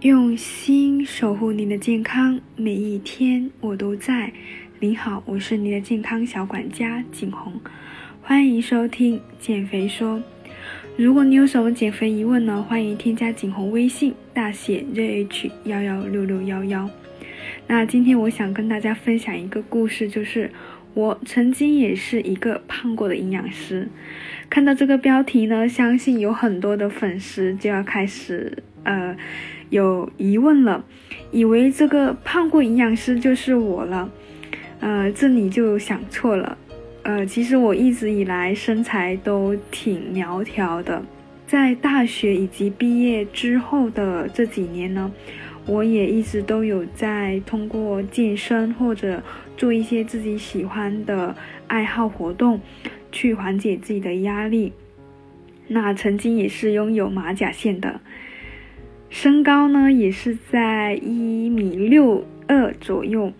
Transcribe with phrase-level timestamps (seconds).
[0.00, 4.32] 用心守护您的健康，每一天我都在。
[4.78, 7.60] 你好，我是你的健康小管家景红，
[8.22, 10.22] 欢迎收听减肥说。
[10.96, 16.88] 如果你有什么减肥疑问呢，欢迎添加景红微信，大写 ZH 幺幺六六幺幺。
[17.66, 20.50] 那今天我想跟大家分享一个故事，就是
[20.94, 23.86] 我曾经也是一个胖过的营养师。
[24.48, 29.14] 看到这个标题呢，相信有很多的粉丝就要开始呃。
[29.70, 30.84] 有疑问了，
[31.32, 34.10] 以为这个胖过营养师就是我了，
[34.80, 36.58] 呃，这你就想错了，
[37.04, 41.02] 呃，其实我一直以来身材都挺苗条的，
[41.46, 45.10] 在大学以及毕业之后的这几年呢，
[45.66, 49.22] 我也一直都有在通过健身或者
[49.56, 51.36] 做一些自己喜欢的
[51.68, 52.60] 爱好活动，
[53.12, 54.72] 去缓解自己的压力。
[55.68, 58.00] 那曾经也是拥有马甲线的。
[59.10, 63.32] 身高呢，也是在一米六二左右，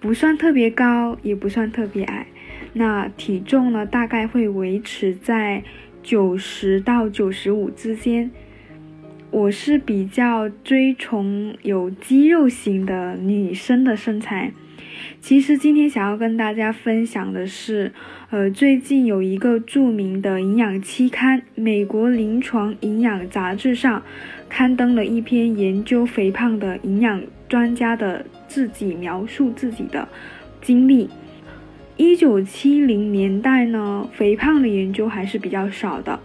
[0.00, 2.26] 不算特别高，也不算特别矮。
[2.72, 5.62] 那体重呢，大概会维持在
[6.02, 8.30] 九十到九十五之间。
[9.30, 14.52] 我是比较追崇有肌肉型的女生的身材。
[15.20, 17.92] 其实今天想要跟大家分享的是，
[18.30, 24.02] 呃，最近有一个著名的营养期刊《美国临床营养杂志》上
[24.48, 30.08] 刊登了一篇研究肥胖的营养专家的自己描述自己的
[30.62, 31.10] 经历。
[31.96, 36.18] 一九七零年代呢，肥胖的研究还是比较少的。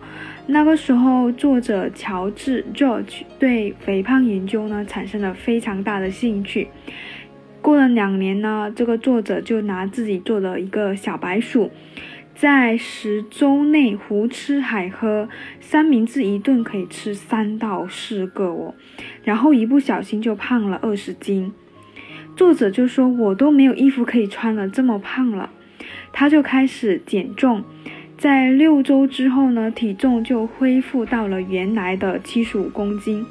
[0.46, 6.68] 那个时候，作者乔治 George 对肥胖研究呢产生了非常大的兴趣。
[7.64, 11.72] 过了两年呢，这个作者就拿自己做的一个小白鼠，
[12.36, 15.30] 在十周内胡吃海喝，
[15.62, 18.76] 三明治一顿可以吃三到四个哦，
[19.24, 21.54] 然后一不小心就胖了二十斤。
[22.36, 25.50] 作者就说：“我都没有衣服可以穿了，这么胖了。”
[26.12, 27.64] 他就开始减重，
[28.18, 33.26] 在六周之后呢，体重就恢复到了原来的七十五公斤。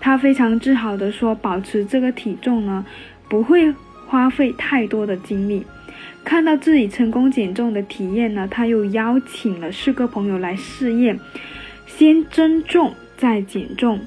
[0.00, 2.84] 他非常自豪地说：“保持这个体重呢。”
[3.32, 3.72] 不会
[4.06, 5.64] 花费太多的精力。
[6.22, 11.18] 看到自己成功减重的体验呢，他又邀请了四个朋友来试验，
[11.86, 13.98] 先增重再减重。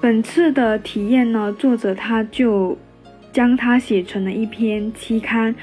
[0.00, 2.78] 本次的体验呢，作者他就
[3.30, 5.54] 将它写成了一篇期刊，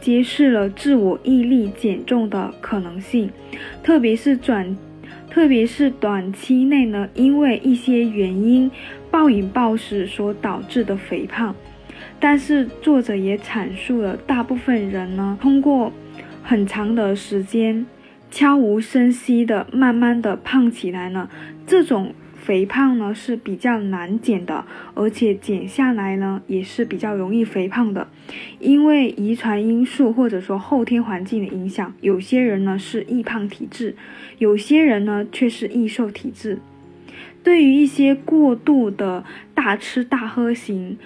[0.00, 3.30] 揭示了自我毅力减重的可能性，
[3.84, 4.76] 特别是转。
[5.30, 8.68] 特别是短期内呢，因为一些原因
[9.18, 11.52] 暴饮暴食所导致的肥胖，
[12.20, 15.92] 但是作者也阐述了大部分人呢，通过
[16.44, 17.84] 很长的时间
[18.30, 21.28] 悄无声息的慢慢的胖起来呢，
[21.66, 22.14] 这种。
[22.40, 24.64] 肥胖呢是比较难减的，
[24.94, 28.08] 而且减下来呢也是比较容易肥胖的，
[28.58, 33.94] 因为遗传因素或者说后天环境的影响，有些人呢是易胖体质，
[34.38, 36.58] 有些人呢却是易瘦体质。
[37.42, 39.24] 对于一些过度的
[39.54, 40.98] 大吃大喝型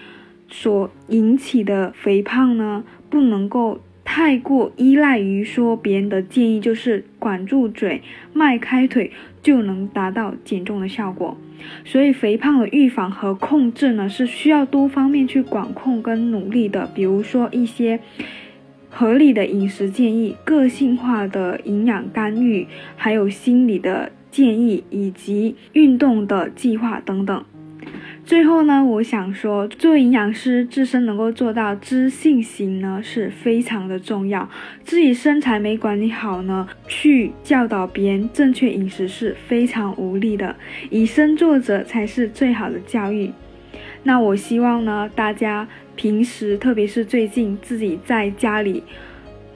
[0.49, 3.81] 所引起的肥胖呢，不能够。
[4.05, 8.03] 太过依赖于说别人的建议，就是管住嘴、
[8.34, 11.39] 迈开腿就能达到减重的效果。
[11.84, 16.91] 所以，肥胖的预防和控制呢，是需要多方面去管控跟努力的。
[16.93, 18.00] 比如说一些
[18.91, 27.44] 合理的饮食建议、个性化的营养干预，还有心理的建议以及运动的计划等等。
[28.25, 34.48] 最后呢，我想说，做营养师自身能够做到知性型呢，是非常的重要。
[34.84, 40.54] 自己身材没管理好呢，去教导别人正确饮食是非常无力的。
[40.91, 43.32] 以身作则才是最好的教育。
[44.04, 45.66] 那我希望呢，大家
[45.97, 48.84] 平时，特别是最近自己在家里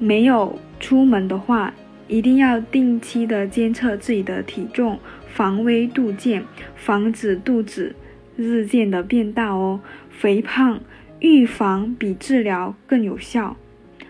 [0.00, 1.72] 没有出门的话，
[2.09, 6.44] 一定要定期的监测自己的体重，防微杜渐，
[6.75, 7.94] 防止肚子。
[8.37, 9.81] 日渐的变大哦，
[10.11, 10.79] 肥胖
[11.20, 13.56] 预防比治疗更有效。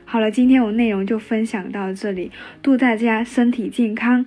[0.05, 2.33] 好了，今天我内容就分享到这里，
[2.63, 4.27] 祝大家身体健康，